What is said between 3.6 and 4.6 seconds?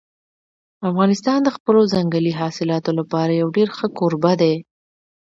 ښه کوربه دی.